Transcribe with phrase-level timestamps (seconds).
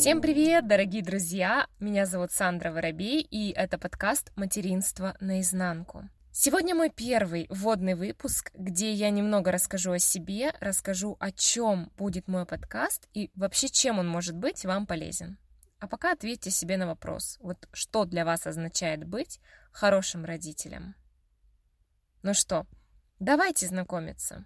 [0.00, 1.66] Всем привет, дорогие друзья!
[1.78, 6.04] Меня зовут Сандра Воробей, и это подкаст «Материнство наизнанку».
[6.32, 12.28] Сегодня мой первый вводный выпуск, где я немного расскажу о себе, расскажу, о чем будет
[12.28, 15.38] мой подкаст и вообще чем он может быть вам полезен.
[15.80, 19.40] А пока ответьте себе на вопрос, вот что для вас означает быть
[19.72, 20.94] хорошим родителем?
[22.22, 22.64] Ну что,
[23.18, 24.44] давайте знакомиться.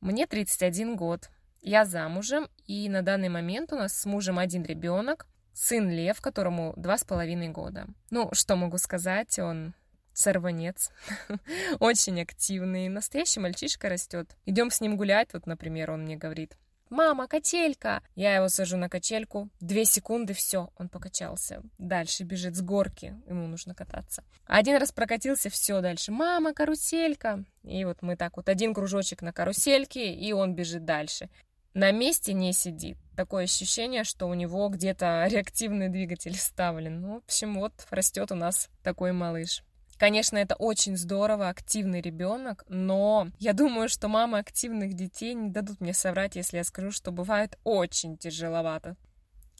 [0.00, 1.28] Мне 31 год,
[1.60, 6.72] я замужем, и на данный момент у нас с мужем один ребенок, сын Лев, которому
[6.76, 7.86] два с половиной года.
[8.08, 9.74] Ну, что могу сказать, он
[10.14, 10.90] сорванец,
[11.78, 14.36] очень активный, настоящий мальчишка растет.
[14.46, 16.56] Идем с ним гулять, вот, например, он мне говорит,
[16.90, 19.48] «Мама, качелька!» Я его сажу на качельку.
[19.60, 21.62] Две секунды, все, он покачался.
[21.78, 24.24] Дальше бежит с горки, ему нужно кататься.
[24.44, 26.12] Один раз прокатился, все, дальше.
[26.12, 31.30] «Мама, каруселька!» И вот мы так вот один кружочек на карусельке, и он бежит дальше
[31.74, 32.98] на месте не сидит.
[33.16, 37.00] Такое ощущение, что у него где-то реактивный двигатель вставлен.
[37.00, 39.62] Ну, в общем, вот растет у нас такой малыш.
[40.02, 45.80] Конечно, это очень здорово, активный ребенок, но я думаю, что мамы активных детей не дадут
[45.80, 48.96] мне соврать, если я скажу, что бывает очень тяжеловато.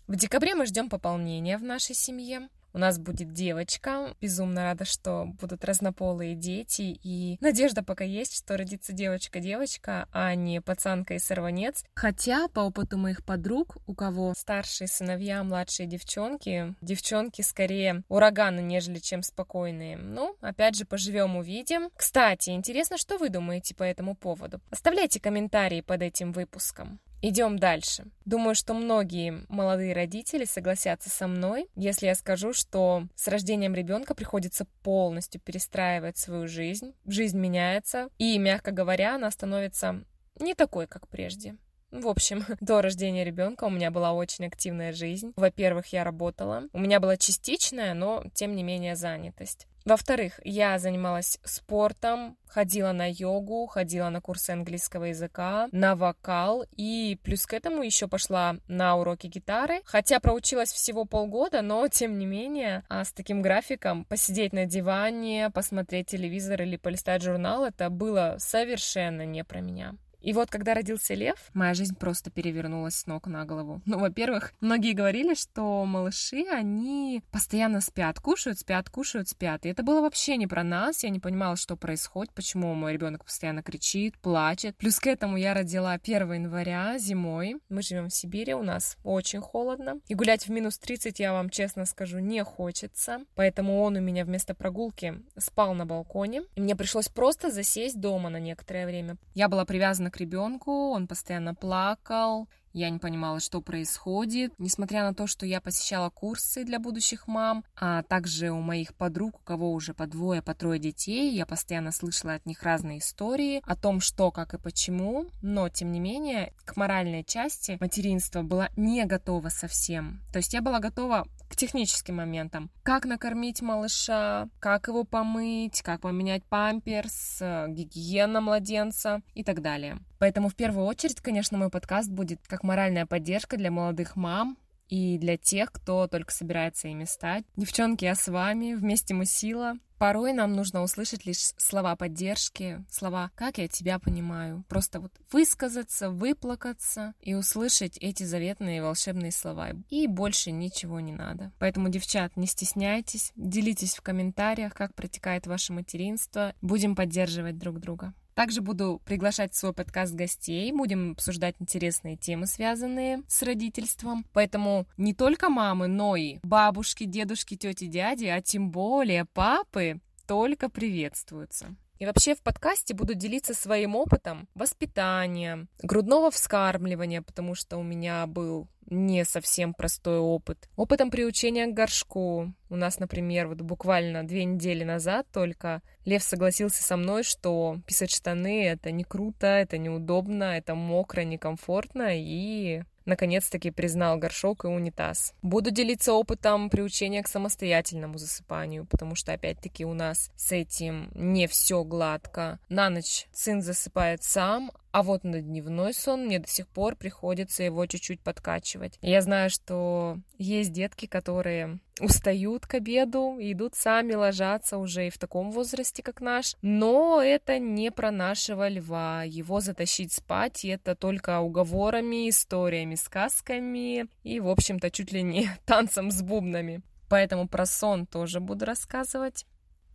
[0.09, 2.49] В декабре мы ждем пополнения в нашей семье.
[2.75, 4.15] У нас будет девочка.
[4.21, 6.99] Безумно рада, что будут разнополые дети.
[7.03, 11.85] И надежда пока есть, что родится девочка-девочка, а не пацанка и сорванец.
[11.95, 18.99] Хотя, по опыту моих подруг, у кого старшие сыновья, младшие девчонки, девчонки скорее ураганы, нежели
[18.99, 19.97] чем спокойные.
[19.97, 21.91] Ну, опять же, поживем, увидим.
[21.97, 24.61] Кстати, интересно, что вы думаете по этому поводу?
[24.71, 27.01] Оставляйте комментарии под этим выпуском.
[27.25, 28.07] Идем дальше.
[28.25, 34.17] Думаю, что многие молодые родители согласятся со мной, если я скажу, что с рождением ребенка
[34.17, 36.95] приходится полностью перестраивать свою жизнь.
[37.07, 40.05] Жизнь меняется, и, мягко говоря, она становится
[40.41, 41.57] не такой, как прежде.
[41.93, 45.33] В общем, до рождения ребенка у меня была очень активная жизнь.
[45.37, 46.65] Во-первых, я работала.
[46.73, 49.69] У меня была частичная, но тем не менее занятость.
[49.85, 57.19] Во-вторых, я занималась спортом, ходила на йогу, ходила на курсы английского языка, на вокал и
[57.25, 59.81] плюс к этому еще пошла на уроки гитары.
[59.85, 65.51] Хотя проучилась всего полгода, но тем не менее а с таким графиком посидеть на диване,
[65.51, 69.95] посмотреть телевизор или полистать журнал, это было совершенно не про меня.
[70.23, 73.83] И вот, когда родился Лев, моя жизнь просто перевернулась с ног на голову.
[73.87, 79.67] Ну, во-первых, многие говорили, что малыши, они постоянно спят, кушают, спят, кушают, спят.
[79.67, 81.03] И это было вообще не про нас.
[81.03, 84.77] Я не понимала, что происходит, почему мой ребенок постоянно кричит, плачет.
[84.77, 87.57] Плюс к этому я родила 1 января зимой.
[87.69, 90.01] Мы живем в Сибири, у нас очень холодно.
[90.07, 93.21] И гулять в минус 30, я вам честно скажу, не хочется.
[93.35, 96.43] Поэтому он у меня вместо прогулки спал на балконе.
[96.55, 99.17] И мне пришлось просто засесть дома на некоторое время.
[99.35, 104.53] Я была привязана к ребенку, он постоянно плакал, я не понимала, что происходит.
[104.59, 109.41] Несмотря на то, что я посещала курсы для будущих мам, а также у моих подруг,
[109.41, 113.63] у кого уже по двое, по трое детей, я постоянно слышала от них разные истории
[113.65, 115.27] о том, что, как и почему.
[115.43, 120.21] Но, тем не менее, к моральной части материнства была не готова совсем.
[120.33, 122.71] То есть я была готова к техническим моментам.
[122.83, 129.99] Как накормить малыша, как его помыть, как поменять памперс, э, гигиена младенца и так далее.
[130.23, 134.57] Поэтому в первую очередь, конечно, мой подкаст будет как моральная поддержка для молодых мам,
[134.89, 137.45] и для тех, кто только собирается ими стать.
[137.57, 139.75] Девчонки, я с вами, вместе мы сила.
[139.99, 144.65] Порой нам нужно услышать лишь слова поддержки, слова «как я тебя понимаю».
[144.69, 149.71] Просто вот высказаться, выплакаться и услышать эти заветные волшебные слова.
[149.91, 151.51] И больше ничего не надо.
[151.59, 156.55] Поэтому, девчат, не стесняйтесь, делитесь в комментариях, как протекает ваше материнство.
[156.63, 158.15] Будем поддерживать друг друга.
[158.35, 164.25] Также буду приглашать в свой подкаст гостей, будем обсуждать интересные темы, связанные с родительством.
[164.33, 170.69] Поэтому не только мамы, но и бабушки, дедушки, тети, дяди, а тем более папы только
[170.69, 171.77] приветствуются.
[172.03, 178.27] И вообще в подкасте буду делиться своим опытом воспитания, грудного вскармливания, потому что у меня
[178.27, 180.69] был не совсем простой опыт.
[180.75, 182.53] Опытом приучения к горшку.
[182.69, 188.11] У нас, например, вот буквально две недели назад только Лев согласился со мной, что писать
[188.11, 195.35] штаны— это не круто, это неудобно, это мокро, некомфортно, и наконец-таки признал горшок и унитаз.
[195.43, 201.47] Буду делиться опытом приучения к самостоятельному засыпанию, потому что, опять-таки, у нас с этим не
[201.47, 202.59] все гладко.
[202.69, 207.63] На ночь сын засыпает сам, А вот на дневной сон мне до сих пор приходится
[207.63, 208.99] его чуть-чуть подкачивать.
[209.01, 215.17] Я знаю, что есть детки, которые устают к обеду, идут сами ложатся уже и в
[215.17, 216.57] таком возрасте, как наш.
[216.61, 219.23] Но это не про нашего льва.
[219.23, 226.11] Его затащить спать, это только уговорами, историями, сказками и, в общем-то, чуть ли не танцем
[226.11, 226.83] с бубнами.
[227.09, 229.47] Поэтому про сон тоже буду рассказывать.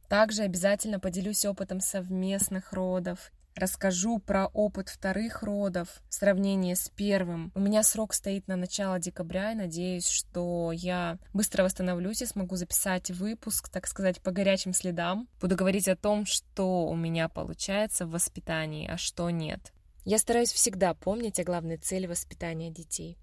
[0.10, 7.52] Также обязательно поделюсь опытом совместных родов расскажу про опыт вторых родов в сравнении с первым.
[7.56, 12.56] У меня срок стоит на начало декабря, и надеюсь, что я быстро восстановлюсь и смогу
[12.56, 15.28] записать выпуск, так сказать, по горячим следам.
[15.42, 19.74] Буду говорить о том, что у меня получается в воспитании, а что нет.
[20.06, 23.18] Я стараюсь всегда помнить о главной цели воспитания детей.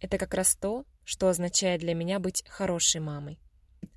[0.00, 3.40] Это как раз то, что означает для меня быть хорошей мамой.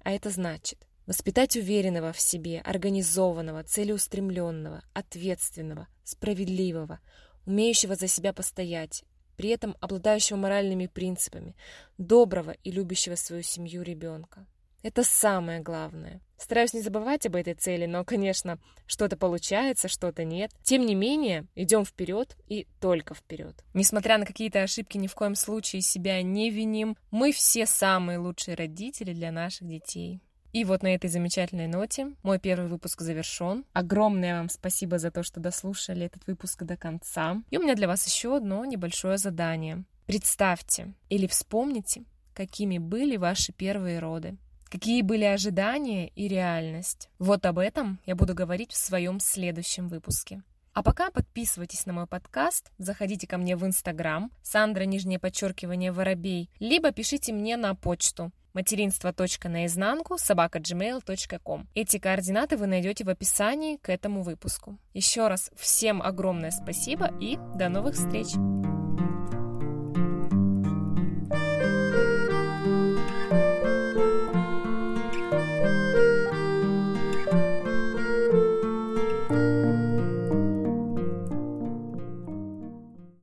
[0.04, 7.02] А это значит Воспитать уверенного в себе, организованного, целеустремленного, ответственного, справедливого,
[7.46, 9.04] умеющего за себя постоять,
[9.36, 11.58] при этом обладающего моральными принципами,
[11.98, 14.48] доброго и любящего свою семью ребенка.
[14.84, 16.22] Это самое главное.
[16.38, 18.58] Стараюсь не забывать об этой цели, но, конечно,
[18.88, 20.52] что-то получается, что-то нет.
[20.64, 23.66] Тем не менее, идем вперед и только вперед.
[23.74, 26.96] Несмотря на какие-то ошибки, ни в коем случае себя не виним.
[27.12, 30.22] Мы все самые лучшие родители для наших детей.
[30.52, 33.66] И вот на этой замечательной ноте мой первый выпуск завершен.
[33.74, 37.42] Огромное вам спасибо за то, что дослушали этот выпуск до конца.
[37.50, 39.84] И у меня для вас еще одно небольшое задание.
[40.08, 42.04] Представьте или вспомните,
[42.34, 44.38] какими были ваши первые роды.
[44.66, 47.10] Какие были ожидания и реальность?
[47.20, 50.44] Вот об этом я буду говорить в своем следующем выпуске.
[50.74, 56.50] А пока подписывайтесь на мой подкаст, заходите ко мне в Инстаграм, Сандра, нижнее подчеркивание, воробей,
[56.60, 61.68] либо пишите мне на почту материнство.наизнанку собака gmail.com.
[61.76, 64.78] Эти координаты вы найдете в описании к этому выпуску.
[64.94, 68.28] Еще раз всем огромное спасибо и до новых встреч!